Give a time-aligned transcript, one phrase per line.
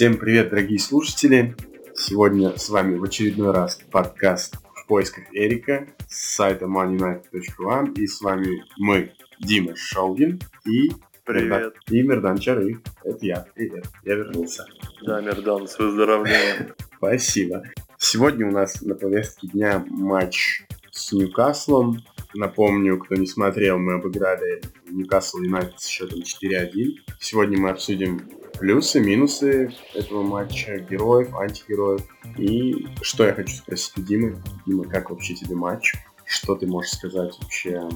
[0.00, 1.54] Всем привет, дорогие слушатели!
[1.94, 8.22] Сегодня с вами в очередной раз подкаст в поисках Эрика с сайта moneyunited.one и с
[8.22, 10.90] вами мы, Дима Шолгин и
[11.26, 11.74] Привет.
[11.90, 12.80] И Мердан Чары.
[13.04, 13.44] Это я.
[13.54, 13.84] Привет.
[14.02, 14.64] Я вернулся.
[15.02, 16.74] Да, Мердан, с выздоровлением.
[16.96, 17.62] Спасибо.
[17.98, 21.98] Сегодня у нас на повестке дня матч с Ньюкаслом.
[22.34, 26.98] Напомню, кто не смотрел, мы обыграли Ньюкасл Юнайтед с счетом 4-1.
[27.18, 28.20] Сегодня мы обсудим
[28.58, 32.02] плюсы, минусы этого матча, героев, антигероев.
[32.38, 34.36] И что я хочу спросить у Димы.
[34.64, 35.94] Дима, как вообще тебе матч?
[36.24, 37.88] Что ты можешь сказать вообще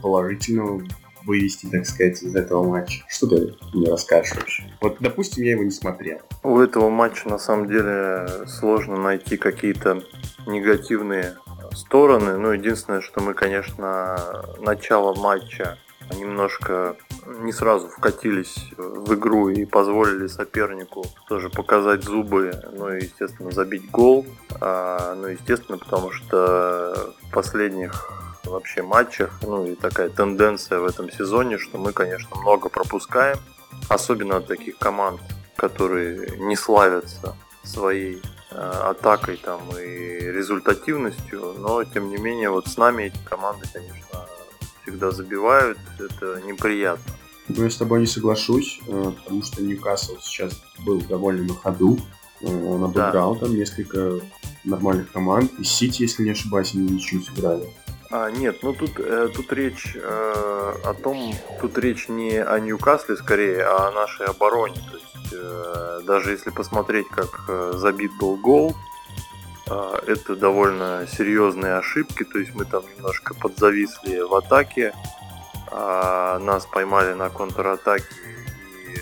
[0.00, 0.82] положительного
[1.24, 3.04] вывести, так сказать, из этого матча?
[3.08, 4.64] Что ты мне расскажешь вообще?
[4.80, 6.20] Вот, допустим, я его не смотрел.
[6.42, 10.02] У этого матча на самом деле сложно найти какие-то
[10.46, 11.36] негативные
[11.74, 12.36] стороны.
[12.36, 15.78] Ну, единственное, что мы, конечно, начало матча
[16.18, 16.96] немножко
[17.26, 23.90] не сразу вкатились в игру и позволили сопернику тоже показать зубы, ну и, естественно, забить
[23.90, 24.26] гол.
[24.60, 28.21] А, ну, естественно, потому что в последних
[28.52, 33.38] вообще матчах, ну и такая тенденция в этом сезоне, что мы, конечно, много пропускаем,
[33.88, 35.20] особенно от таких команд,
[35.56, 42.76] которые не славятся своей э, атакой там и результативностью, но тем не менее вот с
[42.76, 44.26] нами эти команды, конечно,
[44.82, 47.12] всегда забивают, это неприятно.
[47.48, 51.98] Ну, я с тобой не соглашусь, э, потому что Ньюкасл сейчас был довольно на ходу.
[52.40, 53.46] Э, Он обыграл да.
[53.46, 54.20] там несколько
[54.64, 55.52] нормальных команд.
[55.58, 57.68] И Сити, если не ошибаюсь, они ничего сыграли.
[58.14, 61.32] А, нет, ну тут, э, тут речь э, о том,
[61.62, 64.76] тут речь не о Ньюкасле скорее, а о нашей обороне.
[64.90, 68.76] То есть э, даже если посмотреть, как э, забит был гол,
[69.66, 72.22] э, это довольно серьезные ошибки.
[72.24, 74.92] То есть мы там немножко подзависли в атаке,
[75.70, 78.04] э, нас поймали на контратаке
[78.88, 78.98] и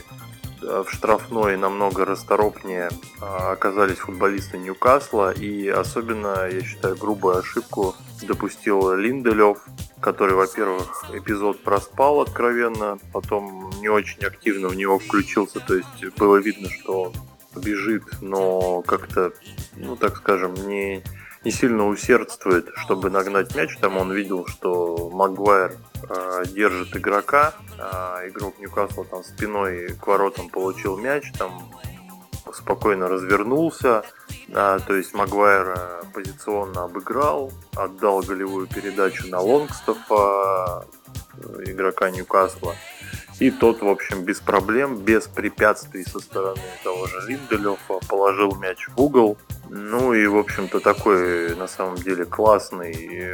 [0.62, 5.33] в штрафной намного расторопнее оказались футболисты Ньюкасла.
[5.33, 9.58] И особенно, я считаю, грубую ошибку допустил Линделев,
[10.01, 16.36] который, во-первых, эпизод проспал откровенно, потом не очень активно в него включился, то есть было
[16.36, 19.33] видно, что он бежит, но как-то,
[19.77, 21.03] ну так скажем, не,
[21.45, 23.77] не сильно усердствует, чтобы нагнать мяч.
[23.79, 25.77] Там он видел, что Магуайр
[26.09, 31.70] э, держит игрока, э, игрок Ньюкасла там спиной к воротам получил мяч, там
[32.52, 34.02] спокойно развернулся,
[34.52, 40.86] а, то есть Магуайр позиционно обыграл, отдал голевую передачу на Лонгстофа,
[41.64, 42.74] игрока Ньюкасла.
[43.38, 48.88] И тот, в общем, без проблем, без препятствий со стороны того же Линделёфа положил мяч
[48.88, 49.38] в угол.
[49.70, 53.32] Ну и, в общем-то, такой, на самом деле, классный,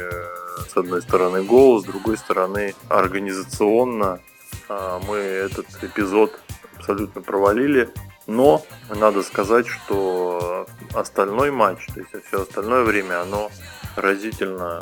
[0.69, 4.21] с одной стороны, гол, с другой стороны, организационно
[4.69, 6.39] мы этот эпизод
[6.77, 7.89] абсолютно провалили.
[8.27, 13.49] Но надо сказать, что остальной матч, то есть все остальное время, оно
[13.95, 14.77] разительно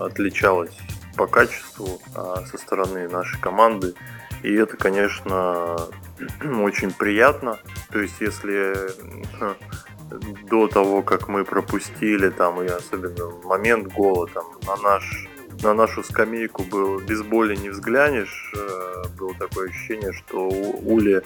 [0.00, 0.76] отличалось
[1.16, 3.94] по качеству со стороны нашей команды.
[4.42, 5.76] И это, конечно,
[6.62, 7.58] очень приятно.
[7.90, 8.74] То есть, если
[10.48, 15.28] до того, как мы пропустили, там, и особенно в момент гола, там, на наш
[15.62, 18.54] на нашу скамейку был без боли не взглянешь.
[19.18, 21.22] Было такое ощущение, что Ули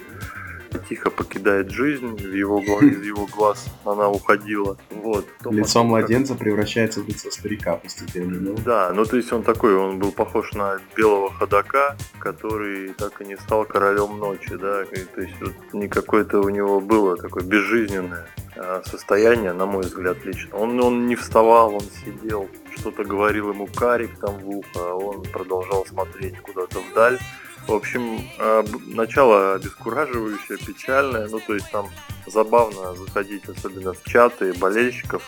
[0.79, 4.77] тихо покидает жизнь, в его, из его глаз она уходила.
[4.91, 5.27] Вот.
[5.51, 6.43] лицо потом, младенца как...
[6.43, 8.39] превращается в лицо старика постепенно.
[8.41, 8.57] Ну?
[8.65, 13.25] Да, ну то есть он такой, он был похож на белого ходока, который так и
[13.25, 17.45] не стал королем ночи, да, и, то есть вот не какое-то у него было такое
[17.45, 20.57] безжизненное а, состояние, на мой взгляд, лично.
[20.57, 25.23] Он, он не вставал, он сидел, что-то говорил ему карик там в ухо, а он
[25.23, 27.19] продолжал смотреть куда-то вдаль.
[27.67, 31.29] В общем, а, начало обескураживающее, печальное.
[31.29, 31.89] Ну, то есть там
[32.27, 35.23] забавно заходить, особенно в чаты болельщиков,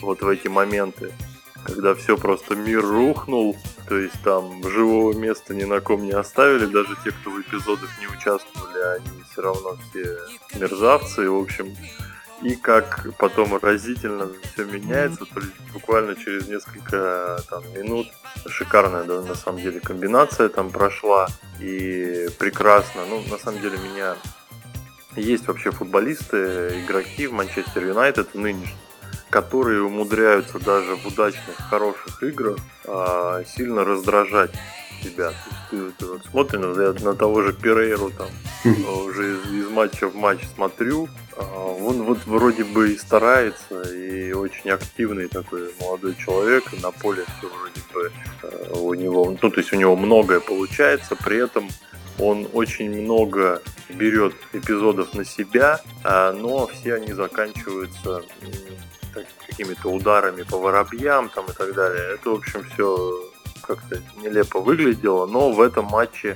[0.00, 1.12] вот в эти моменты,
[1.64, 3.56] когда все просто мир рухнул,
[3.88, 7.90] то есть там живого места ни на ком не оставили, даже те, кто в эпизодах
[8.00, 10.18] не участвовали, они все равно все
[10.58, 11.30] мерзавцы.
[11.30, 11.74] В общем,
[12.42, 18.08] и как потом разительно все меняется, то есть буквально через несколько там, минут
[18.46, 21.28] шикарная да, на самом деле комбинация там прошла
[21.60, 23.02] и прекрасно.
[23.08, 24.16] Ну, на самом деле меня
[25.16, 28.76] есть вообще футболисты, игроки в Манчестер Юнайтед нынешние,
[29.30, 32.56] которые умудряются даже в удачных, хороших играх
[32.86, 34.50] а, сильно раздражать
[35.02, 35.30] тебя.
[35.30, 38.28] То есть ты, ты вот смотришь на, на того же Перейру там
[39.06, 44.70] уже из, из матча в матч смотрю, он вот вроде бы и старается, и очень
[44.70, 48.12] активный такой молодой человек, и на поле все вроде бы
[48.42, 51.68] э, у него, ну то есть у него многое получается, при этом
[52.18, 58.22] он очень много берет эпизодов на себя, а, но все они заканчиваются
[59.46, 62.14] какими-то ударами по воробьям там и так далее.
[62.14, 63.30] Это, в общем, все
[63.60, 66.34] как-то нелепо выглядело, но в этом матче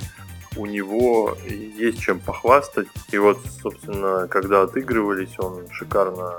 [0.57, 2.87] у него есть чем похвастать.
[3.11, 6.37] И вот, собственно, когда отыгрывались, он шикарно,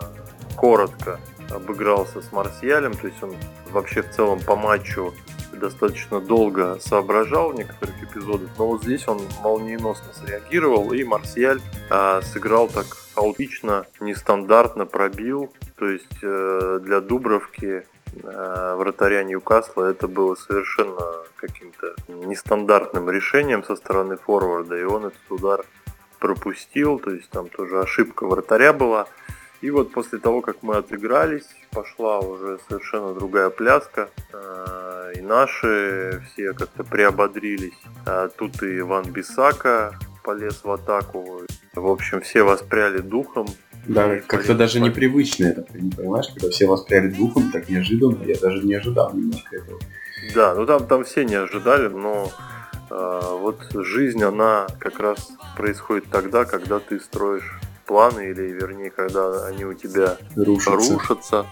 [0.57, 1.21] коротко
[1.51, 3.35] обыгрался с Марсиалем, то есть он
[3.71, 5.15] вообще в целом по матчу
[5.53, 11.61] достаточно долго соображал в некоторых эпизодах, но вот здесь он молниеносно среагировал, и Марсиаль
[11.91, 17.83] а, сыграл так хаотично, нестандартно пробил, то есть э, для Дубровки э,
[18.23, 21.01] вратаря Ньюкасла это было совершенно
[21.37, 25.65] каким-то нестандартным решением со стороны форварда, и он этот удар
[26.19, 29.07] пропустил, то есть там тоже ошибка вратаря была.
[29.61, 34.09] И вот после того, как мы отыгрались, пошла уже совершенно другая пляска.
[34.33, 37.79] А, и наши все как-то приободрились.
[38.07, 41.43] А тут и Иван Бисака полез в атаку.
[41.75, 43.49] В общем, все воспряли духом.
[43.89, 48.75] Да, как-то даже непривычно это, понимаешь, когда все воспряли духом, так неожиданно, я даже не
[48.75, 49.79] ожидал немножко этого.
[50.35, 52.31] Да, ну там, там все не ожидали, но
[52.91, 59.47] э, вот жизнь, она как раз происходит тогда, когда ты строишь планы, или вернее, когда
[59.47, 60.93] они у тебя рушатся.
[60.93, 61.47] рушатся.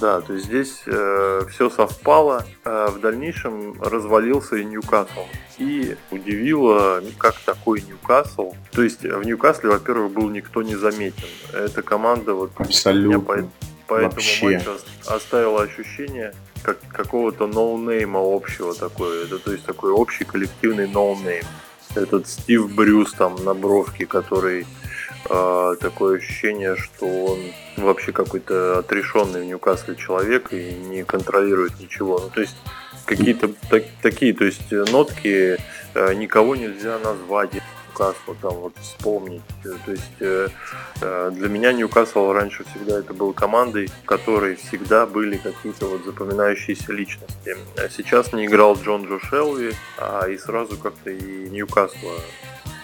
[0.00, 2.44] Да, то есть здесь э, все совпало.
[2.64, 5.26] Э, в дальнейшем развалился и Ньюкасл.
[5.58, 8.54] И удивило, ну, как такой Ньюкасл.
[8.72, 11.28] То есть в Ньюкасле, во-первых, был никто не заметен.
[11.52, 13.20] Эта команда вот Абсолютно.
[13.20, 13.48] по,
[13.86, 14.70] по этому матчу
[15.06, 19.24] оставила ощущение как какого-то ноунейма общего такое.
[19.24, 21.44] Это то есть такой общий коллективный ноунейм.
[21.94, 24.66] Этот Стив Брюс там на бровке, который
[25.30, 27.38] а, такое ощущение, что он
[27.76, 32.18] вообще какой-то отрешенный в Ньюкасле человек и не контролирует ничего.
[32.18, 32.56] Ну, то есть
[33.06, 35.58] какие-то так, такие, то есть нотки
[35.94, 37.54] э, никого нельзя назвать.
[37.92, 39.42] Ньюкасла там вот вспомнить.
[39.62, 40.48] То есть э,
[41.00, 46.04] э, для меня Ньюкасл раньше всегда это был командой, в которой всегда были какие-то вот
[46.04, 47.56] запоминающиеся личности.
[47.76, 52.12] А сейчас не играл Джон Джо Шелви, а и сразу как-то и Ньюкасла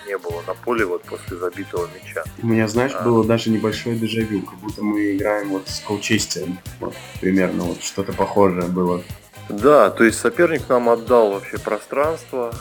[0.08, 2.24] не было на поле вот после забитого мяча.
[2.42, 3.04] У меня, знаешь, а...
[3.04, 6.58] было даже небольшое дежавю, как будто мы играем вот с Колчестием.
[6.80, 9.02] Вот, примерно вот что-то похожее было.
[9.48, 12.54] Да, то есть соперник нам отдал вообще пространство,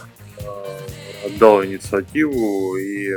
[0.46, 0.78] а,
[1.26, 3.14] отдал инициативу, и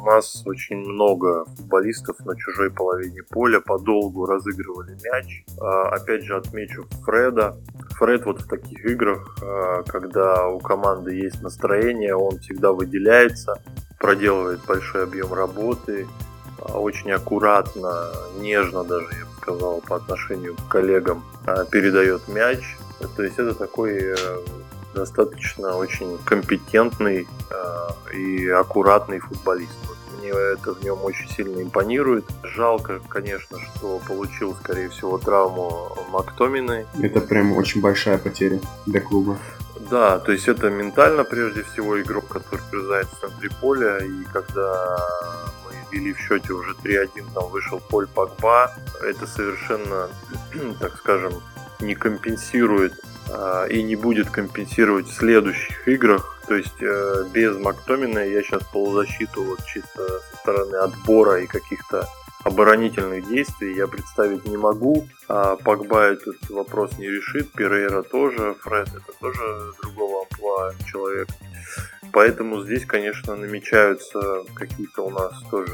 [0.00, 5.44] у нас очень много футболистов на чужой половине поля подолгу разыгрывали мяч.
[5.60, 7.56] А, опять же отмечу Фреда.
[7.98, 13.62] Фред вот в таких играх, а, когда у команды есть настроение, он всегда выделяется,
[13.98, 16.06] проделывает большой объем работы,
[16.58, 18.08] а, очень аккуратно,
[18.38, 21.24] нежно даже, я бы сказал, по отношению к коллегам
[21.70, 22.76] передает мяч.
[23.16, 24.16] То есть это такой э,
[24.94, 27.26] достаточно очень компетентный
[28.12, 29.89] и аккуратный футболист
[30.20, 32.24] мне это в нем очень сильно импонирует.
[32.42, 36.86] Жалко, конечно, что получил, скорее всего, травму Мактомины.
[37.02, 39.38] Это прям очень большая потеря для клуба.
[39.90, 44.98] Да, то есть это ментально прежде всего игрок, который вгрызает в центре поля, и когда
[45.64, 48.72] мы вели в счете уже 3-1, там вышел Поль Пакба,
[49.02, 50.08] это совершенно,
[50.80, 51.32] так скажем,
[51.80, 52.92] не компенсирует
[53.30, 56.39] а, и не будет компенсировать в следующих играх.
[56.50, 62.08] То есть э, без Мактомина я сейчас полузащиту вот чисто со стороны отбора и каких-то
[62.42, 65.06] оборонительных действий я представить не могу.
[65.28, 71.28] А Погба этот вопрос не решит, Перейра тоже, Фред это тоже другого амплуа человек.
[72.12, 75.72] Поэтому здесь, конечно, намечаются какие-то у нас тоже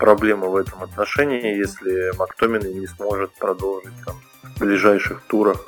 [0.00, 5.64] проблемы в этом отношении, если Мактомин не сможет продолжить там в ближайших турах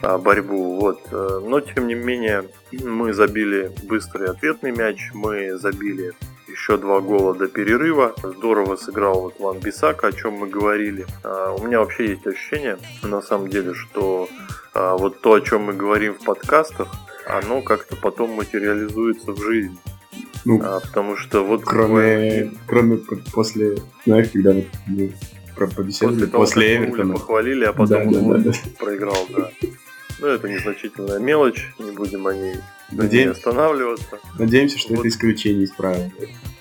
[0.00, 0.78] борьбу.
[0.80, 1.00] Вот.
[1.10, 6.12] Э, но, тем не менее, мы забили быстрый ответный мяч, мы забили
[6.48, 8.14] еще два гола до перерыва.
[8.22, 11.06] Здорово сыграл вот Ван Бисака, о чем мы говорили.
[11.22, 14.28] А, у меня вообще есть ощущение, на самом деле, что
[14.74, 16.88] а, вот то, о чем мы говорим в подкастах,
[17.26, 19.76] оно как-то потом материализуется в жизни.
[20.44, 21.64] Ну, а, потому что вот...
[21.64, 22.98] Кроме, кроме
[23.32, 23.76] после,
[24.06, 25.12] знаешь, когда вот мы
[25.56, 27.14] побеседовали после, того, после Эвертона.
[27.14, 28.52] похвалили, а потом да, да, да, да.
[28.78, 29.50] проиграл, да.
[30.18, 32.56] Ну, это незначительная мелочь, не будем о ней
[32.90, 33.32] Надеем...
[33.32, 34.18] останавливаться.
[34.38, 35.00] Надеемся, что вот.
[35.00, 36.10] это исключение из правил.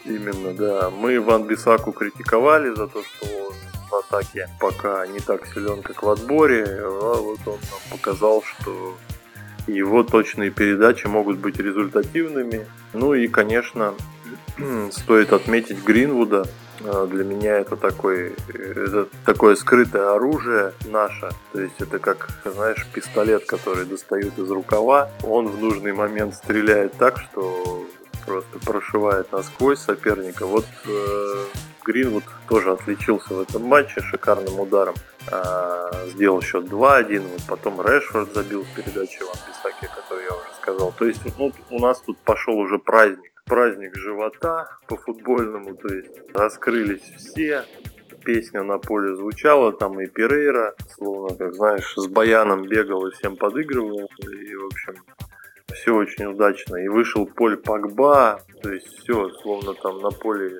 [0.03, 0.89] Именно, да.
[0.89, 3.53] Мы Ван Бисаку критиковали за то, что он
[3.89, 8.97] в атаке пока не так силен, как в отборе, а вот он нам показал, что
[9.67, 12.67] его точные передачи могут быть результативными.
[12.93, 13.93] Ну и, конечно,
[14.91, 16.47] стоит отметить Гринвуда,
[16.79, 21.29] для меня это такой, это такое скрытое оружие наше.
[21.53, 25.09] То есть это как, знаешь, пистолет, который достают из рукава.
[25.23, 27.85] Он в нужный момент стреляет так, что
[28.25, 30.45] просто прошивает насквозь соперника.
[30.45, 31.45] Вот э,
[31.85, 34.95] Гринвуд тоже отличился в этом матче шикарным ударом.
[35.31, 40.47] Э, сделал счет 2-1, вот потом Решфорд забил в передаче Ван Бисаки, который я уже
[40.61, 40.93] сказал.
[40.97, 43.31] То есть ну, у нас тут пошел уже праздник.
[43.45, 47.63] Праздник живота по футбольному, то есть раскрылись все,
[48.25, 53.37] песня на поле звучала, там и Перейра, словно, как знаешь, с баяном бегал и всем
[53.37, 54.95] подыгрывал, и, в общем,
[55.71, 56.77] все очень удачно.
[56.77, 60.57] И вышел Поль Пакба, то есть все, словно там на поле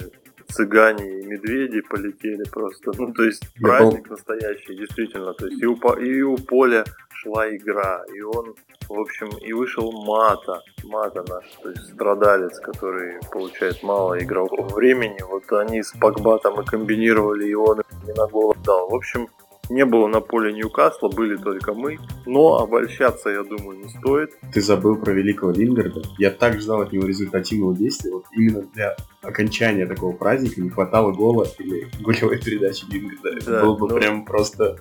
[0.48, 2.92] цыгане и медведи полетели просто.
[2.98, 5.34] Ну, то есть праздник настоящий, действительно.
[5.34, 8.56] То есть и у, и у Поля шла игра, и он,
[8.88, 15.22] в общем, и вышел Мата, Мата наш, то есть страдалец, который получает мало игрового времени.
[15.28, 18.90] Вот они с Пакба там и комбинировали, и он не на голову дал.
[18.90, 19.28] В общем,
[19.70, 21.98] не было на поле Ньюкасла, были только мы.
[22.26, 24.32] Но обольщаться, я думаю, не стоит.
[24.54, 26.02] Ты забыл про великого Лингарда.
[26.18, 28.12] Я так ждал от него результативного действия.
[28.12, 33.30] Вот именно для окончания такого праздника не хватало гола или голевой передачи Лингарда.
[33.30, 33.96] Это да, был бы но...
[33.96, 34.78] прям просто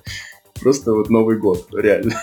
[0.60, 2.14] просто вот Новый год, реально.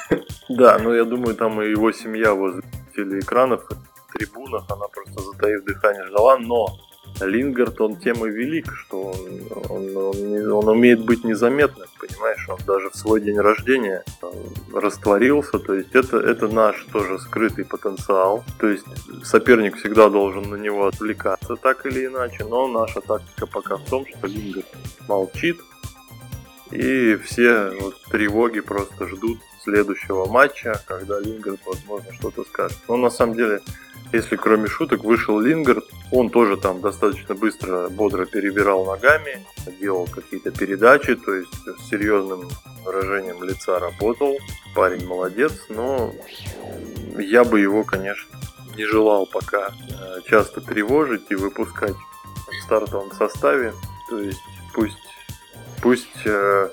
[0.49, 2.61] Да, но я думаю, там и его семья возле
[2.95, 3.69] телеэкранов,
[4.13, 6.67] трибунах, она просто затаив дыхание ждала, но
[7.25, 9.17] Лингард, он тем и велик, что он,
[9.69, 14.03] он, он, он умеет быть незаметным, понимаешь, он даже в свой день рождения
[14.73, 18.85] растворился, то есть это, это наш тоже скрытый потенциал, то есть
[19.23, 24.05] соперник всегда должен на него отвлекаться так или иначе, но наша тактика пока в том,
[24.05, 24.65] что Лингард
[25.07, 25.59] молчит,
[26.71, 32.77] и все вот тревоги просто ждут следующего матча, когда Лингард, возможно, что-то скажет.
[32.87, 33.61] Но на самом деле
[34.13, 39.45] если кроме шуток вышел Лингард, он тоже там достаточно быстро, бодро перебирал ногами,
[39.79, 42.49] делал какие-то передачи, то есть с серьезным
[42.83, 44.35] выражением лица работал.
[44.75, 46.13] Парень молодец, но
[47.17, 48.37] я бы его, конечно,
[48.75, 53.73] не желал пока э, часто тревожить и выпускать в стартовом составе.
[54.09, 54.41] То есть
[54.73, 54.97] пусть,
[55.81, 56.69] пусть э,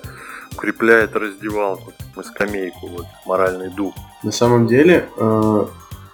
[0.53, 1.93] укрепляет раздевалку,
[2.23, 3.95] скамейку, вот, моральный дух.
[4.23, 5.65] На самом деле, э,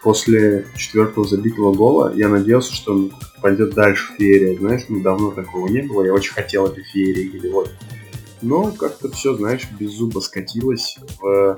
[0.05, 4.55] после четвертого забитого гола я надеялся, что он пойдет дальше в феерия.
[4.55, 6.03] Знаешь, ну давно такого не было.
[6.03, 7.65] Я очень хотел этой феерии голевой.
[8.43, 11.57] Но как-то все, знаешь, без зуба скатилось в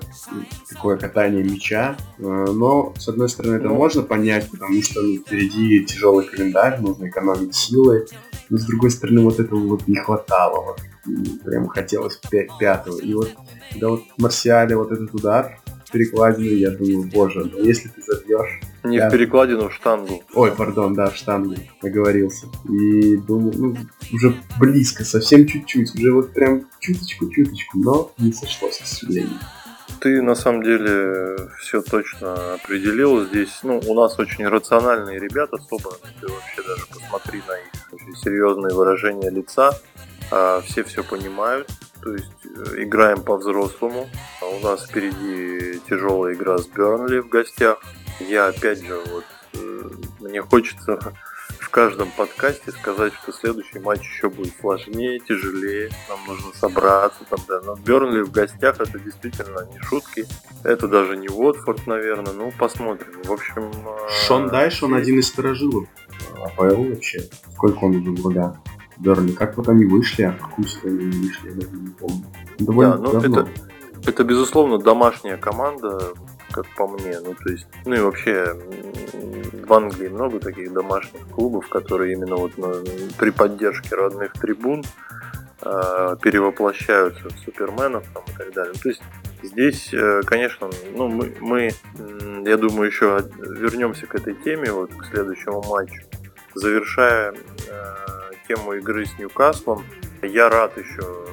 [0.70, 1.98] такое катание мяча.
[2.20, 7.10] Э, но, с одной стороны, это можно понять, потому что ну, впереди тяжелый календарь, нужно
[7.10, 8.06] экономить силы.
[8.50, 10.64] Но, с другой стороны, вот этого вот не хватало.
[11.06, 13.00] Вот, прям хотелось 5 пятого.
[13.00, 13.32] И вот,
[13.74, 15.60] когда вот Марсиале вот этот удар
[15.92, 18.60] перекладину, я думаю, боже, но если ты забьешь...
[18.84, 19.10] Не я...
[19.10, 20.24] в перекладину, в штангу.
[20.34, 22.48] Ой, пардон, да, в штангу, оговорился.
[22.70, 23.76] И думаю, ну,
[24.14, 29.40] уже близко, совсем чуть-чуть, уже вот прям чуточку-чуточку, но не сошлось, к сожалению.
[30.00, 33.26] Ты на самом деле все точно определил.
[33.26, 35.98] Здесь, ну, у нас очень рациональные ребята собраны.
[36.22, 39.72] Ты вообще даже посмотри на их очень серьезные выражения лица.
[40.30, 41.68] А, все все понимают
[42.08, 44.08] то есть э, играем по-взрослому.
[44.42, 47.80] А у нас впереди тяжелая игра с Бернли в гостях.
[48.22, 49.90] Я опять же вот э,
[50.22, 50.98] мне хочется
[51.60, 55.90] в каждом подкасте сказать, что следующий матч еще будет сложнее, тяжелее.
[56.08, 57.60] Нам нужно собраться там, да.
[57.60, 60.26] Но Бернли в гостях это действительно не шутки.
[60.64, 62.32] Это даже не Уотфорд, наверное.
[62.32, 63.22] Ну, посмотрим.
[63.26, 63.70] В общем...
[63.86, 65.90] Э, Шон Дайш, он один из сторожилов
[66.42, 67.20] АПЛ вообще.
[67.54, 68.58] Сколько он уже года?
[69.00, 69.34] Берли.
[69.34, 72.26] Как вот они вышли, а в какую они вышли, я даже не помню.
[72.60, 73.42] Довольно да, ну давно.
[73.42, 73.50] это,
[74.08, 76.14] это, безусловно, домашняя команда,
[76.52, 77.20] как по мне.
[77.24, 78.56] Ну, то есть, ну и вообще
[79.68, 82.74] в Англии много таких домашних клубов, которые именно вот на,
[83.18, 84.84] при поддержке родных трибун
[85.62, 88.74] э, перевоплощаются в суперменов там, и так далее.
[88.82, 89.02] То есть
[89.44, 91.70] здесь, э, конечно, ну, мы, мы,
[92.46, 96.02] я думаю, еще вернемся к этой теме, вот к следующему матчу,
[96.56, 98.17] завершая э,
[98.48, 99.86] тему игры с Ньюкаслом.
[100.22, 101.26] Я рад еще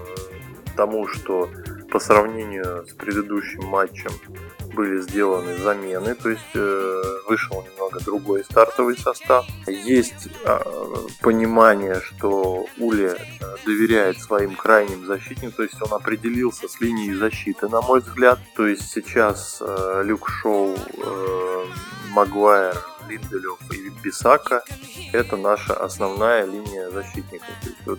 [0.76, 1.48] тому, что
[1.90, 4.10] по сравнению с предыдущим матчем
[4.74, 9.46] были сделаны замены, то есть э, вышел немного другой стартовый состав.
[9.68, 10.58] Есть э,
[11.22, 17.68] понимание, что Ули э, доверяет своим крайним защитникам, то есть он определился с линией защиты,
[17.68, 18.40] на мой взгляд.
[18.56, 21.64] То есть сейчас э, Люк Шоу, э,
[22.10, 22.76] Магуайр,
[23.08, 24.62] Линделев и Бисака–
[25.12, 27.48] это наша основная линия защитников.
[27.62, 27.98] То есть, вот,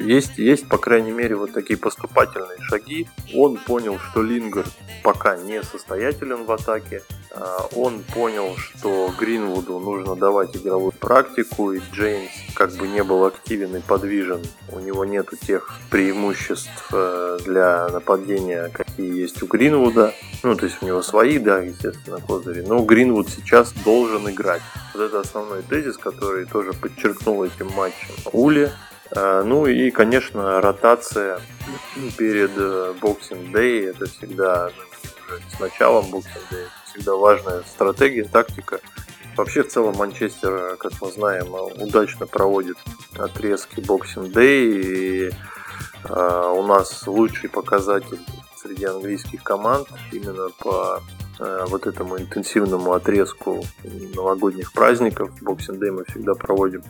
[0.00, 3.08] есть, есть, по крайней мере, вот такие поступательные шаги.
[3.34, 10.16] Он понял, что Лингард пока не состоятелен в атаке, а, он понял, что Гринвуду нужно
[10.16, 14.42] давать игровую практику, и Джеймс как бы не был активен и подвижен.
[14.70, 20.14] У него нету тех преимуществ э, для нападения, какие есть у Гринвуда.
[20.42, 22.62] Ну, то есть у него свои, да, естественно, козыри.
[22.66, 24.62] Но Гринвуд сейчас должен играть.
[24.94, 28.70] Вот это основной тезис, который тоже подчеркнул этим матчем Ули.
[29.14, 31.40] А, ну и, конечно, ротация
[32.16, 32.50] перед
[33.00, 34.70] Boxing э, Day, это всегда
[35.30, 38.80] ну, с началом Boxing Day, это всегда важная стратегия, тактика.
[39.36, 42.76] Вообще, в целом, Манчестер, как мы знаем, удачно проводит
[43.16, 45.30] отрезки Boxing Day, и
[46.04, 48.20] э, у нас лучший показатель
[48.56, 51.00] среди английских команд именно по
[51.38, 53.64] э, вот этому интенсивному отрезку
[54.14, 55.30] новогодних праздников.
[55.40, 56.82] Boxing Day мы всегда проводим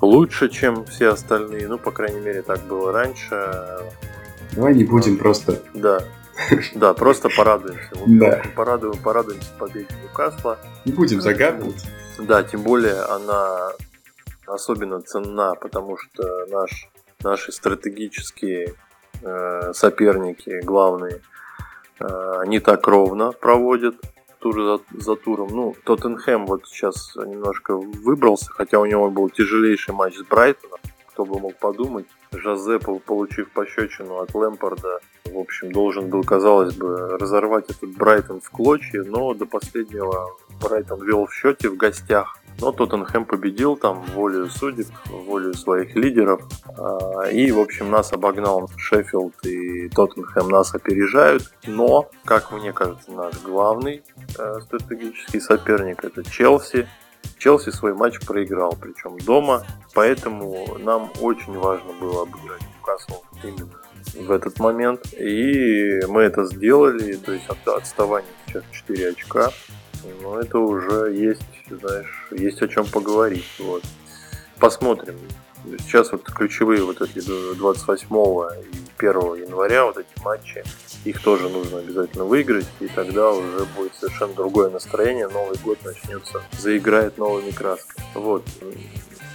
[0.00, 1.68] лучше, чем все остальные.
[1.68, 3.80] Ну, по крайней мере, так было раньше.
[4.52, 5.60] Давай не будем просто...
[5.74, 6.00] Да.
[6.74, 7.90] Да, просто порадуемся.
[8.06, 8.42] да.
[8.56, 10.58] Порадуем, порадуемся победе Ньюкасла.
[10.84, 11.84] Не будем загадывать.
[12.18, 13.72] Да, тем более она
[14.46, 16.88] особенно ценна, потому что наш,
[17.22, 18.74] наши стратегические
[19.22, 21.20] э, соперники главные,
[22.00, 23.96] э, они так ровно проводят
[24.44, 25.48] тур за, за туром.
[25.50, 30.78] Ну, Тоттенхэм вот сейчас немножко выбрался, хотя у него был тяжелейший матч с Брайтоном.
[31.06, 32.06] Кто бы мог подумать.
[32.32, 38.50] Жозе, получив пощечину от Лэмпорда, в общем, должен был, казалось бы, разорвать этот Брайтон в
[38.50, 42.36] клочья, но до последнего Брайтон вел в счете в гостях.
[42.60, 46.42] Но Тоттенхэм победил там волю судеб, волю своих лидеров.
[46.78, 51.52] А, и, в общем, нас обогнал Шеффилд и Тоттенхэм нас опережают.
[51.66, 54.02] Но, как мне кажется, наш главный
[54.38, 56.88] э, стратегический соперник это Челси.
[57.38, 63.80] Челси свой матч проиграл, причем дома, поэтому нам очень важно было обыграть Ньюкасл именно
[64.14, 65.12] в этот момент.
[65.12, 69.50] И мы это сделали, то есть отставание сейчас 4 очка.
[70.22, 73.46] Но это уже есть, знаешь, есть о чем поговорить.
[73.58, 73.82] Вот.
[74.58, 75.18] Посмотрим.
[75.78, 80.62] Сейчас вот ключевые вот эти 28 и 1 января вот эти матчи,
[81.04, 86.42] их тоже нужно обязательно выиграть, и тогда уже будет совершенно другое настроение, Новый год начнется,
[86.58, 88.06] заиграет новыми красками.
[88.14, 88.44] Вот.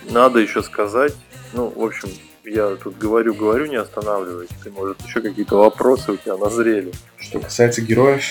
[0.09, 1.15] Надо еще сказать,
[1.53, 2.09] ну, в общем,
[2.45, 4.49] я тут говорю, говорю, не останавливаюсь.
[4.63, 6.91] Ты, может, еще какие-то вопросы у тебя назрели.
[7.17, 8.23] Что касается героев,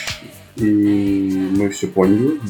[0.57, 2.41] и мы все поняли,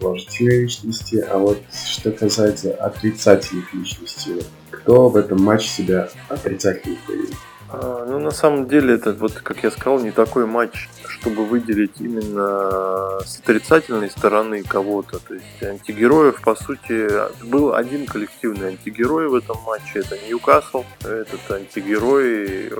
[0.00, 7.34] положительные личности, а вот что касается отрицательных личностей, кто в этом матче себя отрицательно проявил?
[7.70, 12.00] А, ну, на самом деле, это, вот, как я сказал, не такой матч, чтобы выделить
[12.00, 15.18] именно с отрицательной стороны кого-то.
[15.18, 17.08] То есть антигероев, по сути,
[17.44, 20.84] был один коллективный антигерой в этом матче, это Ньюкасл.
[21.00, 22.72] Этот антигерой,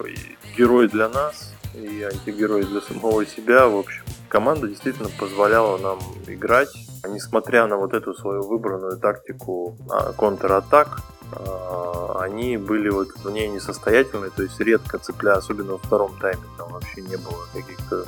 [0.57, 6.69] герой для нас и антигерой для самого себя, в общем команда действительно позволяла нам играть,
[7.07, 11.01] несмотря на вот эту свою выбранную тактику а, контратак,
[11.33, 16.43] а, они были вот в ней несостоятельны, то есть редко цепля, особенно во втором тайме,
[16.57, 18.05] там вообще не было каких-то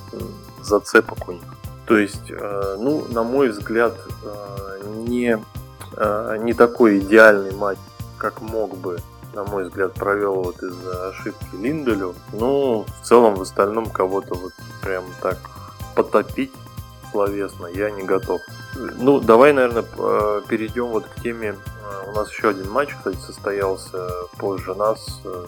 [0.62, 1.42] зацепок у них.
[1.86, 5.42] То есть, э, ну, на мой взгляд, э, не,
[5.96, 7.78] э, не такой идеальный матч,
[8.16, 8.98] как мог бы
[9.34, 12.14] на мой взгляд, провел вот из-за ошибки Линделю.
[12.32, 15.38] Но в целом в остальном кого-то вот прям так
[15.94, 16.52] потопить
[17.10, 18.40] словесно я не готов.
[18.98, 19.82] Ну, давай, наверное,
[20.48, 21.54] перейдем вот к теме.
[21.54, 25.20] Э, у нас еще один матч, кстати, состоялся позже нас.
[25.24, 25.44] Э,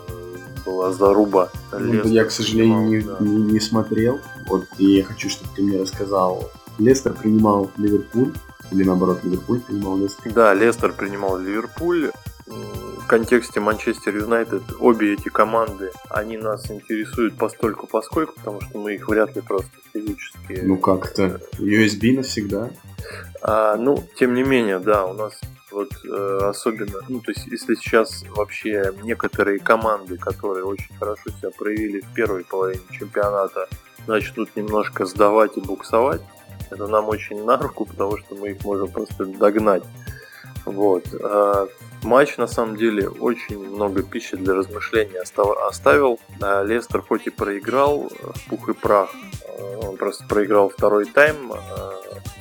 [0.64, 1.50] была заруба.
[1.72, 3.16] Ну, я, к сожалению, не, да.
[3.18, 4.20] не, не смотрел.
[4.46, 6.50] Вот и я хочу, чтобы ты мне рассказал.
[6.78, 8.32] Лестер принимал Ливерпуль.
[8.70, 10.32] Или наоборот, Ливерпуль принимал Лестер?
[10.32, 12.12] Да, Лестер принимал Ливерпуль
[13.02, 18.94] в контексте Манчестер Юнайтед обе эти команды, они нас интересуют постольку поскольку, потому что мы
[18.94, 20.60] их вряд ли просто физически...
[20.62, 22.70] Ну как-то, USB навсегда.
[23.42, 27.74] А, ну, тем не менее, да, у нас вот э, особенно, ну, то есть, если
[27.74, 33.68] сейчас вообще некоторые команды, которые очень хорошо себя проявили в первой половине чемпионата,
[34.06, 36.20] начнут немножко сдавать и буксовать,
[36.70, 39.82] это нам очень на руку, потому что мы их можем просто догнать.
[40.64, 41.04] Вот.
[41.22, 41.68] А
[42.02, 46.20] матч, на самом деле, очень много пищи для размышления оставил.
[46.40, 49.10] А Лестер хоть и проиграл в пух и прах,
[49.82, 51.52] он просто проиграл второй тайм,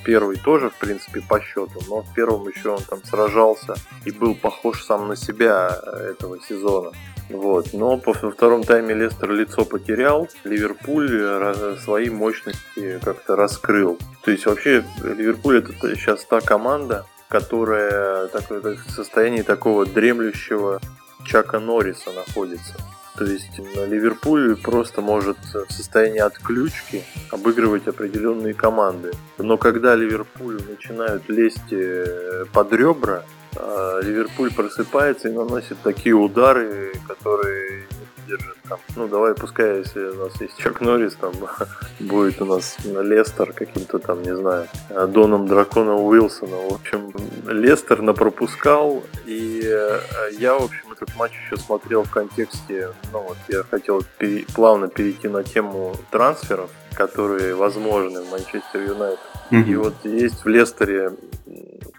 [0.04, 4.34] первый тоже, в принципе, по счету, но в первом еще он там сражался и был
[4.34, 5.78] похож сам на себя
[6.10, 6.92] этого сезона.
[7.28, 7.72] Вот.
[7.72, 13.98] Но во втором тайме Лестер лицо потерял, Ливерпуль свои мощности как-то раскрыл.
[14.24, 20.80] То есть вообще Ливерпуль это сейчас та команда, которая в состоянии такого дремлющего
[21.24, 22.74] Чака Норриса находится.
[23.16, 29.12] То есть Ливерпуль просто может в состоянии отключки обыгрывать определенные команды.
[29.38, 33.24] Но когда Ливерпуль начинают лезть э, под ребра,
[33.56, 37.86] а, Ливерпуль просыпается и наносит такие удары, которые
[38.26, 38.78] держит там.
[38.96, 41.32] Ну, давай, пускай, если у нас есть Чак Норрис, там
[42.00, 44.68] будет у нас Лестер каким-то там, не знаю,
[45.08, 46.56] Доном Дракона Уилсона.
[46.56, 47.12] В общем,
[47.46, 50.00] Лестер напропускал, и э,
[50.38, 54.88] я, в общем, этот матч еще смотрел в контексте, ну, вот я хотел пере, плавно
[54.88, 59.20] перейти на тему трансферов, которые возможны в Манчестер Юнайтед.
[59.50, 59.64] Mm-hmm.
[59.64, 61.12] И вот есть в Лестере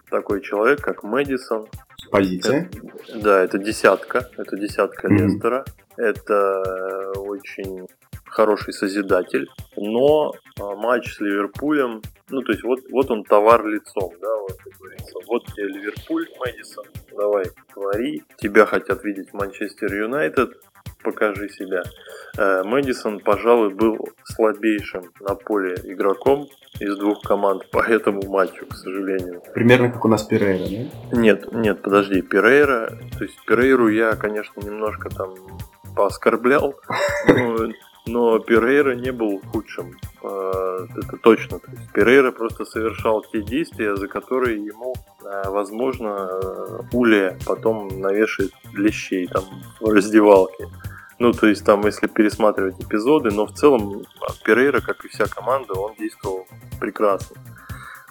[0.09, 1.67] такой человек, как Мэдисон.
[2.11, 2.69] Позиция?
[3.07, 4.29] Это, да, это десятка.
[4.37, 5.17] Это десятка mm-hmm.
[5.17, 5.65] Лестера.
[5.97, 7.87] Это очень
[8.33, 14.11] хороший созидатель, но а, матч с Ливерпулем, ну то есть вот, вот он товар лицом,
[14.21, 15.13] да, вот как говорится.
[15.27, 18.23] Вот тебе Ливерпуль, Мэдисон, давай, твори.
[18.37, 20.51] Тебя хотят видеть в Манчестер Юнайтед,
[21.03, 21.83] покажи себя.
[22.37, 26.47] Э, Мэдисон, пожалуй, был слабейшим на поле игроком
[26.79, 29.41] из двух команд по этому матчу, к сожалению.
[29.53, 31.17] Примерно как у нас Перейра, да?
[31.17, 35.35] Нет, нет, подожди, Перейра, то есть Перейру я, конечно, немножко там
[35.95, 36.75] пооскорблял,
[37.27, 37.71] но,
[38.05, 41.59] но Перейра не был худшим, э, это точно.
[41.59, 46.29] То есть Перейра просто совершал те действия, за которые ему, э, возможно,
[46.91, 49.43] Уля потом навешает лещей там
[49.79, 50.67] в раздевалке.
[51.19, 54.03] Ну, то есть там, если пересматривать эпизоды, но в целом
[54.43, 56.45] Перейра, как и вся команда, он действовал
[56.79, 57.37] прекрасно.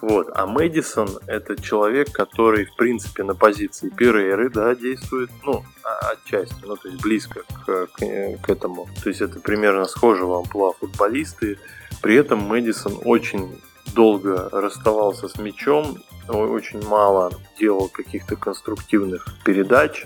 [0.03, 0.29] Вот.
[0.35, 6.55] А Мэдисон это человек, который, в принципе, на позиции Перейры, да, действует, ну, а, отчасти,
[6.63, 8.87] ну, то есть близко к, к, к этому.
[9.03, 11.59] То есть это примерно схожего амплуа футболисты.
[12.01, 13.61] При этом Мэдисон очень
[13.93, 20.05] долго расставался с мячом, очень мало делал каких-то конструктивных передач.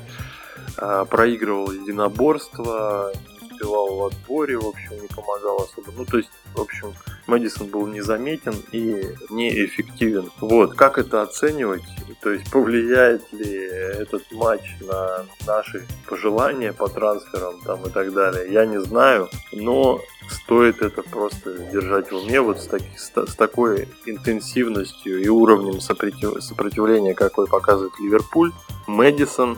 [0.78, 5.91] А, проигрывал единоборство, не успевал в отборе, в общем, не помогал особо.
[5.95, 6.93] Ну, то есть, в общем,
[7.28, 10.32] Мэдисон был незаметен и неэффективен.
[10.40, 11.84] Вот, как это оценивать?
[12.22, 18.52] То есть, повлияет ли этот матч на наши пожелания по трансферам там и так далее,
[18.52, 23.36] я не знаю, но стоит это просто держать в уме вот с, таки, с, с
[23.36, 28.52] такой интенсивностью и уровнем сопротив, сопротивления, какой показывает Ливерпуль.
[28.88, 29.58] Мэдисон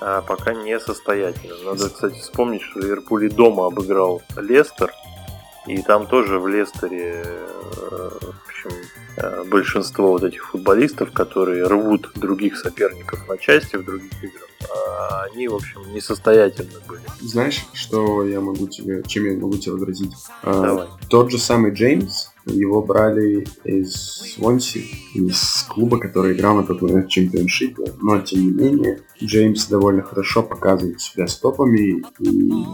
[0.00, 1.64] а пока не состоятельным.
[1.64, 4.92] Надо, кстати, вспомнить, что Ливерпуль и дома обыграл Лестер,
[5.66, 8.70] и там тоже в Лестере э, в общем,
[9.16, 15.24] э, большинство вот этих футболистов, которые рвут других соперников на части в других играх, а
[15.24, 17.02] они, в общем, несостоятельны были.
[17.20, 20.12] Знаешь, что я могу тебе, чем я могу тебе возразить?
[20.42, 20.88] А, Давай.
[21.08, 23.94] Тот же самый Джеймс, его брали из
[24.34, 27.92] Свонси, из клуба, который играл на тот момент в чемпионшипе.
[28.00, 32.64] Но, тем не менее, Джеймс довольно хорошо показывает себя стопами и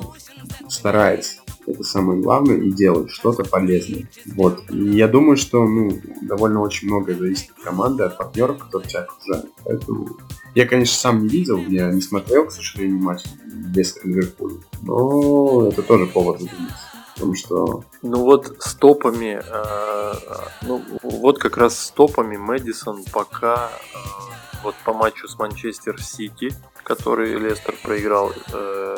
[0.69, 1.43] старается.
[1.69, 4.09] Это самое главное, и делает что-то полезное.
[4.35, 4.63] Вот.
[4.71, 5.91] И я думаю, что ну,
[6.23, 9.51] довольно очень многое зависит от команды, от партнеров, которые тебя окружают.
[9.65, 10.09] Поэтому
[10.55, 14.57] я, конечно, сам не видел, я не смотрел, к сожалению, матч без Ливерпуля.
[14.83, 16.89] Но это тоже повод задуматься.
[17.15, 17.85] Потому что...
[18.03, 20.15] Ну вот стопами, э,
[20.63, 23.99] ну вот как раз стопами Мэдисон пока э,
[24.63, 28.97] вот по матчу с Манчестер Сити, который Лестер проиграл э,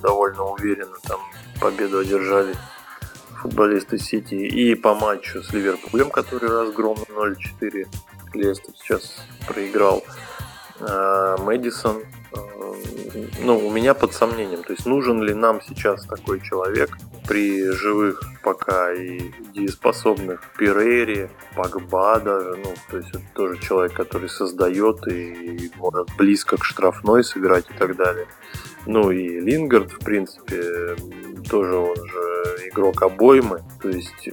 [0.00, 1.20] довольно уверенно, там
[1.60, 2.54] победу одержали
[3.42, 7.86] футболисты Сити, и по матчу с Ливерпулем, который разгром 0-4
[8.34, 10.04] Лестер сейчас проиграл.
[10.80, 12.04] Э, Мэдисон
[13.40, 14.62] ну, у меня под сомнением.
[14.62, 22.20] То есть нужен ли нам сейчас такой человек при живых пока и дееспособных Пирере, Пагба
[22.20, 27.66] даже, ну, то есть это тоже человек, который создает и может близко к штрафной собирать
[27.70, 28.26] и так далее.
[28.86, 30.96] Ну и Лингард, в принципе,
[31.48, 33.62] тоже он же игрок обоймы.
[33.80, 34.28] То есть,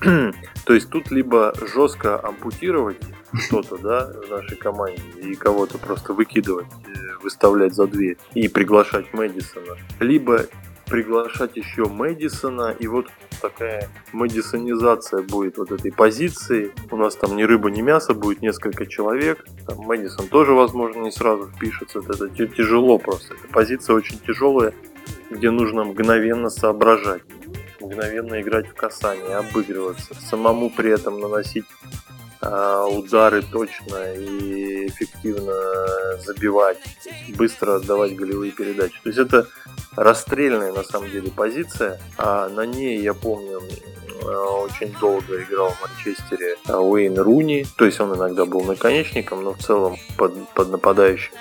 [0.64, 2.98] то есть тут либо жестко ампутировать
[3.34, 9.12] что-то, да, в нашей команде и кого-то просто выкидывать, э, выставлять за дверь и приглашать
[9.12, 10.46] Мэдисона, либо
[10.90, 13.06] приглашать еще Мэдисона, и вот
[13.40, 16.72] такая мэдисонизация будет вот этой позиции.
[16.90, 19.46] У нас там ни рыба, ни мясо, будет несколько человек.
[19.66, 22.00] Там Мэдисон тоже, возможно, не сразу впишется.
[22.00, 23.34] Это тяжело просто.
[23.34, 24.74] Эта позиция очень тяжелая,
[25.30, 27.22] где нужно мгновенно соображать,
[27.80, 31.66] мгновенно играть в касание, обыгрываться, самому при этом наносить
[32.42, 35.52] удары точно и эффективно
[36.24, 36.78] забивать,
[37.36, 38.98] быстро отдавать голевые передачи.
[39.02, 39.46] То есть это
[39.96, 43.60] расстрельная на самом деле позиция, а на ней, я помню,
[44.22, 49.58] очень долго играл в Манчестере Уэйн Руни, то есть он иногда был наконечником, но в
[49.58, 51.32] целом под, под нападающим.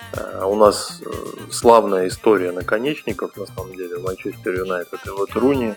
[0.44, 1.02] У нас
[1.52, 5.00] славная история наконечников, на самом деле, в Манчестер Юнайтед.
[5.06, 5.76] И вот Руни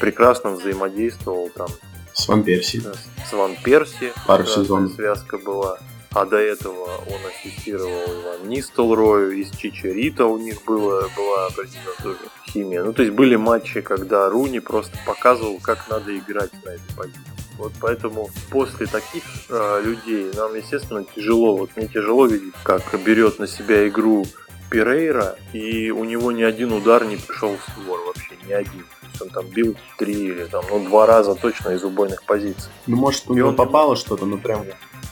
[0.00, 1.68] прекрасно взаимодействовал там
[2.14, 2.82] с Ван Перси.
[3.28, 4.12] С Ван Перси.
[4.26, 4.92] Пару сезонов.
[4.92, 5.78] Связка была.
[6.12, 12.18] А до этого он ассистировал Иван Нистелрою, из Чичарита у них было, была определенная тоже
[12.48, 12.82] химия.
[12.82, 17.20] Ну, то есть были матчи, когда Руни просто показывал, как надо играть на этой позиции.
[17.58, 21.56] Вот поэтому после таких э, людей нам, естественно, тяжело.
[21.56, 24.26] Вот мне тяжело видеть, как берет на себя игру
[24.70, 28.84] Перейра, и у него ни один удар не пришел в створ вообще, ни один.
[29.20, 32.70] Он там бил три или там, ну, два раза точно из убойных позиций.
[32.86, 33.56] Ну, может, у него он...
[33.56, 34.64] попало что-то, ну, прям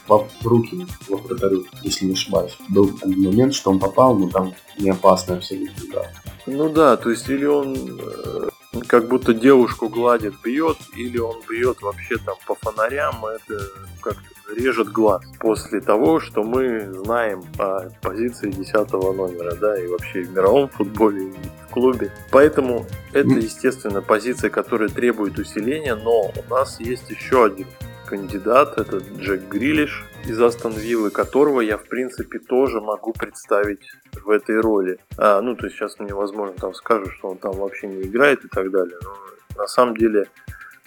[0.06, 2.56] в руки во вратарю, если не ошибаюсь.
[2.68, 6.06] Был один момент, что он попал, но там не опасный абсолютно удар.
[6.46, 8.48] Ну да, то есть или он э,
[8.80, 13.60] как будто девушку гладит, бьет, или он бьет вообще там по фонарям, это
[14.00, 15.22] как-то режет глаз.
[15.38, 21.28] После того, что мы знаем о позиции 10 номера, да, и вообще в мировом футболе,
[21.28, 21.34] и
[21.66, 22.12] в клубе.
[22.30, 27.66] Поэтому это, естественно, позиция, которая требует усиления, но у нас есть еще один
[28.06, 33.90] кандидат, это Джек Грилиш из Астон Виллы, которого я, в принципе, тоже могу представить
[34.24, 34.98] в этой роли.
[35.16, 38.44] А, ну, то есть сейчас мне, возможно, там скажут, что он там вообще не играет
[38.44, 38.96] и так далее.
[39.02, 39.14] Но
[39.56, 40.26] на самом деле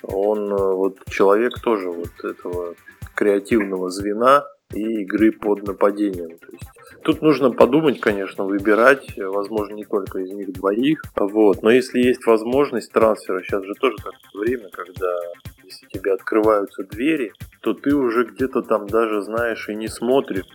[0.04, 2.76] он э, вот человек тоже вот этого
[3.16, 6.38] креативного звена и игры под нападением.
[6.38, 6.66] То есть,
[7.04, 11.62] тут нужно подумать, конечно, выбирать, возможно, не только из них двоих, вот.
[11.62, 15.18] но если есть возможность трансфера, сейчас же тоже такое время, когда
[15.72, 20.46] если тебе открываются двери, то ты уже где-то там даже знаешь и не смотришь,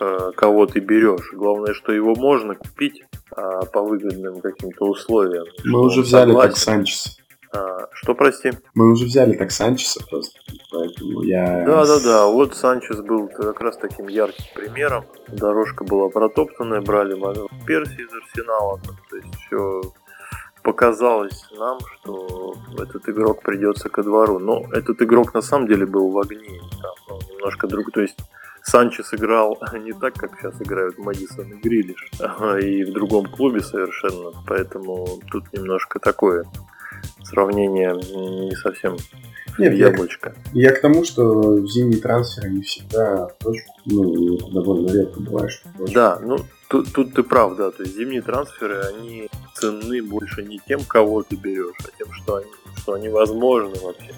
[0.00, 1.32] э, кого ты берешь.
[1.32, 5.46] Главное, что его можно купить а, по выгодным каким-то условиям.
[5.64, 6.50] Мы уже взяли согласен.
[6.50, 7.18] так Санчес.
[7.52, 8.52] А, что, прости?
[8.74, 10.38] Мы уже взяли так Санчеса просто,
[10.70, 11.64] поэтому я...
[11.66, 15.04] Да-да-да, вот Санчес был как раз таким ярким примером.
[15.28, 17.14] Дорожка была протоптанная, брали
[17.66, 19.82] Перси из Арсенала, то есть все
[20.66, 24.40] показалось нам, что этот игрок придется ко двору.
[24.40, 26.60] Но этот игрок на самом деле был в огне.
[26.82, 28.18] Там, ну, немножко друг, то есть
[28.62, 33.60] Санчес играл не так, как сейчас играют Мэдисон и Грилиш, а и в другом клубе
[33.60, 34.32] совершенно.
[34.48, 36.44] Поэтому тут немножко такое
[37.22, 38.96] сравнение не совсем
[39.58, 40.34] нет, яблочко.
[40.52, 45.50] Я, я к тому, что зимние трансферы не всегда точку, ну, довольно редко бывает,
[45.94, 50.60] Да, ну, тут, тут ты прав, да, то есть зимние трансферы, они ценны больше не
[50.66, 54.14] тем, кого ты берешь, а тем, что они, что они возможны вообще.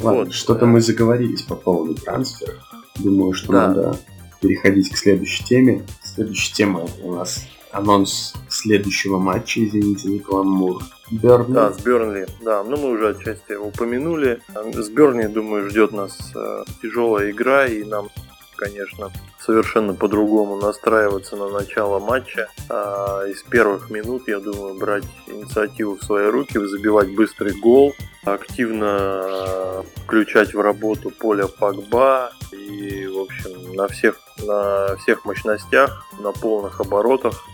[0.00, 0.66] Ладно, вот, что-то да.
[0.66, 2.62] мы заговорились по поводу трансферов.
[2.96, 3.68] Думаю, что да.
[3.68, 3.98] надо
[4.40, 5.86] переходить к следующей теме.
[6.02, 10.82] Следующая тема у нас анонс следующего матча, извините, Николай Мур.
[11.10, 11.52] Бернли.
[11.52, 12.26] Да, с Бернли.
[12.42, 14.40] Да, ну мы уже отчасти упомянули.
[14.72, 18.08] С Бернли, думаю, ждет нас э, тяжелая игра, и нам
[18.56, 22.48] конечно, совершенно по-другому настраиваться на начало матча.
[22.68, 29.22] А из первых минут, я думаю, брать инициативу в свои руки, забивать быстрый гол, активно
[29.24, 36.32] э, включать в работу поля Пакба и, в общем, на всех, на всех мощностях, на
[36.32, 37.44] полных оборотах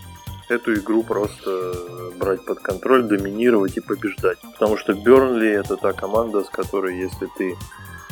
[0.51, 1.75] эту игру просто
[2.17, 4.39] брать под контроль, доминировать и побеждать.
[4.41, 7.57] Потому что Бернли это та команда, с которой, если ты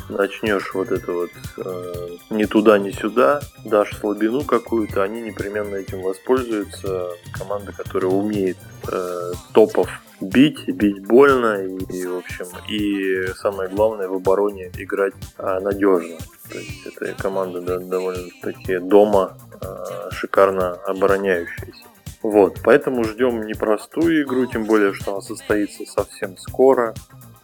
[0.09, 6.03] начнешь вот это вот э, ни туда, ни сюда, дашь слабину какую-то, они непременно этим
[6.03, 7.11] воспользуются.
[7.39, 8.57] Команда, которая умеет
[8.91, 9.89] э, топов
[10.21, 16.17] бить, бить больно и, и, в общем, и самое главное в обороне играть э, надежно.
[16.51, 21.85] То есть это команда да, довольно-таки дома э, шикарно обороняющаяся.
[22.23, 26.95] Вот, поэтому ждем непростую игру, тем более, что она состоится совсем скоро.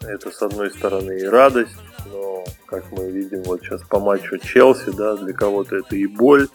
[0.00, 4.90] Это, с одной стороны, и радость, но, как мы видим вот сейчас по матчу Челси,
[4.96, 6.48] да, для кого-то это и боль,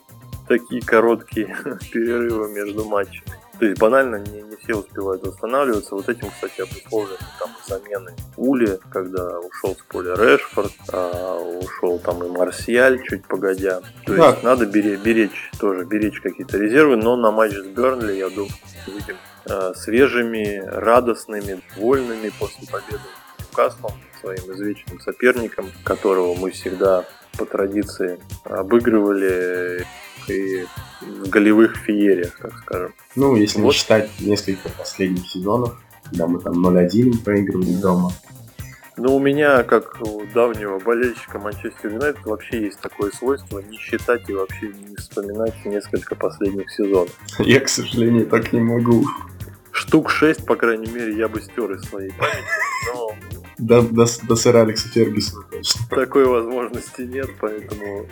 [0.47, 1.55] такие короткие
[1.91, 3.33] перерывы между матчами.
[3.59, 5.93] То есть банально не, не все успевают восстанавливаться.
[5.93, 12.23] Вот этим, кстати, обусловлены там замены Ули, когда ушел с поля Решфорд, а ушел там
[12.23, 13.81] и Марсиаль чуть погодя.
[14.05, 14.29] То да.
[14.29, 18.51] есть надо беречь, беречь тоже, беречь какие-то резервы, но на матч с Бернли, я думаю,
[18.87, 23.03] будем э, свежими, радостными, вольными после победы
[23.39, 27.05] Ньюкаслом, своим извечным соперником, которого мы всегда
[27.37, 29.85] по традиции обыгрывали
[30.27, 30.65] и
[31.01, 32.93] в голевых феериях, так скажем.
[33.15, 33.67] Ну, если вот.
[33.67, 38.11] не считать несколько последних сезонов, когда мы там 0-1 проигрывали дома.
[38.97, 44.29] Ну, у меня, как у давнего болельщика Манчестер Юнайтед, вообще есть такое свойство не считать
[44.29, 47.17] и вообще не вспоминать несколько последних сезонов.
[47.39, 49.05] Я, к сожалению, так не могу.
[49.71, 52.43] Штук 6, по крайней мере, я бы стер из своей памяти,
[52.93, 53.15] но
[53.59, 55.81] До, до, до сэра Алекса Фергюсона точно.
[55.89, 58.07] Такой возможности нет, поэтому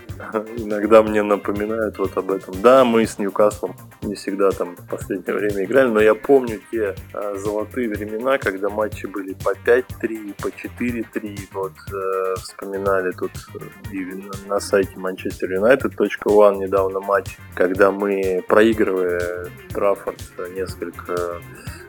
[0.57, 2.61] иногда мне напоминают вот об этом.
[2.61, 6.95] Да, мы с Ньюкаслом не всегда там в последнее время играли, но я помню те
[7.13, 11.39] а, золотые времена, когда матчи были по 5-3, по 4-3.
[11.53, 14.05] Вот э, вспоминали тут э, и
[14.47, 20.21] на сайте Manchester United.one недавно матч, когда мы проигрывая Траффорд
[20.53, 21.41] несколько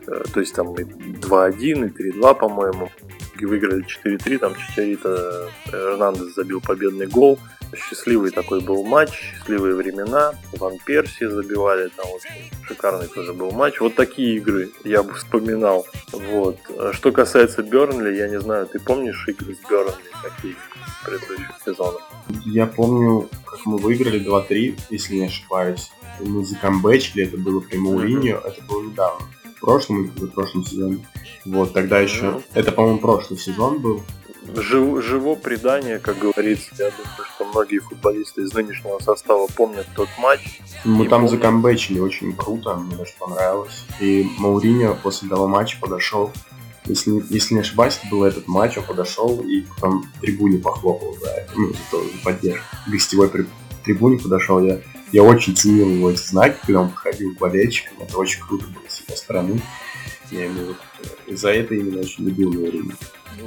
[0.09, 2.91] Э, то есть там и 2-1, и 3-2, по-моему.
[3.39, 7.39] И выиграли 4-3, там Чичарито э, Эрнандес забил победный гол.
[7.77, 10.33] Счастливый такой был матч, счастливые времена.
[10.55, 12.31] Ван Перси забивали, там, в общем,
[12.67, 13.81] шикарный тоже был матч.
[13.81, 15.87] Вот такие игры я бы вспоминал.
[16.13, 16.59] Вот.
[16.79, 20.57] А что касается Бернли, я не знаю, ты помнишь игры с Бернли какие
[21.05, 22.03] предыдущих сезонов?
[22.45, 25.91] Я помню, как мы выиграли 2-3, если не ошибаюсь.
[26.21, 28.49] Мы закамбэчили, это было Мауриньо, mm-hmm.
[28.49, 29.27] это было недавно
[29.59, 31.07] в прошлом или в прошлом сезоне.
[31.45, 32.41] Вот, тогда еще...
[32.55, 34.03] Это, по-моему, прошлый сезон был.
[34.55, 36.71] Жив, живо предание, как говорится.
[36.79, 40.61] Я думаю, что многие футболисты из нынешнего состава помнят тот матч.
[40.85, 41.31] Мы там помнят...
[41.31, 43.85] закомбечили очень круто, мне даже понравилось.
[44.01, 46.33] И Мауриньо после того матча подошел
[46.89, 51.47] если, если не ошибаюсь, это был этот матч, он подошел и потом трибуне похлопал за,
[51.55, 52.65] ну, за, за поддержку.
[52.87, 53.47] Гостевой при,
[53.85, 54.81] трибуне подошел, я
[55.13, 57.93] я очень ценил его эти знаки, когда он подходил к.
[58.01, 59.61] Это очень круто было с его стороны.
[60.31, 60.77] Я ему вот
[61.27, 62.93] э, за это именно очень любил Мауриньо.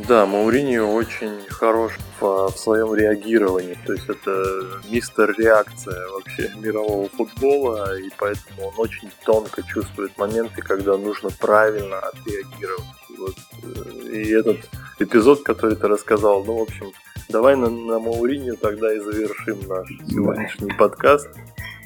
[0.08, 3.78] Да, Мауриньо очень хорош в своем реагировании.
[3.86, 10.62] То есть это мистер реакция вообще мирового футбола, и поэтому он очень тонко чувствует моменты,
[10.62, 12.86] когда нужно правильно отреагировать.
[13.18, 13.36] Вот.
[13.64, 14.58] Э, и этот
[15.00, 16.92] эпизод, который ты рассказал, ну, в общем,
[17.30, 21.30] давай на, на Мауриньо тогда и завершим наш сегодняшний подкаст.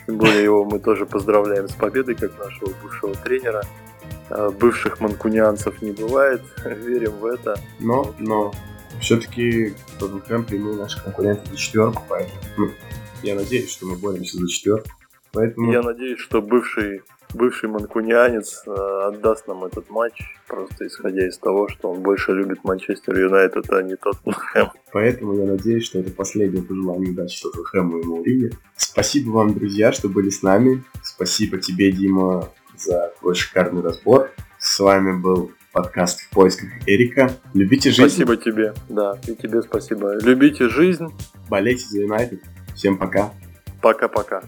[0.06, 3.63] Тем более его мы тоже поздравляем с победой, как нашего бывшего тренера.
[4.30, 7.60] А, бывших манкунианцев не бывает, верим в это.
[7.80, 8.54] Но, но
[9.02, 12.72] все-таки Тоттенхэм прямые наши конкуренты за четверку, поэтому ну,
[13.24, 14.89] я надеюсь, что мы боремся за четверку.
[15.36, 15.71] Поэтому...
[15.71, 17.02] Я надеюсь, что бывший
[17.34, 18.71] бывший манкунианец э,
[19.08, 20.13] отдаст нам этот матч,
[20.48, 24.71] просто исходя из того, что он больше любит Манчестер Юнайтед, а не Тоттенхэм.
[24.93, 28.50] Поэтому я надеюсь, что это последнее пожелание удачи Тоттенхэму и Мауриньо.
[28.78, 30.84] Спасибо вам, друзья, что были с нами.
[31.04, 34.32] Спасибо тебе, Дима, за твой шикарный разбор.
[34.58, 37.32] С вами был подкаст «В поисках Эрика».
[37.54, 38.24] Любите жизнь.
[38.24, 40.17] Спасибо тебе, да, и тебе спасибо.
[40.24, 41.08] Любите жизнь.
[41.50, 42.41] Болейте за Юнайтед.
[42.74, 43.34] Всем пока.
[43.82, 44.41] Пока-пока.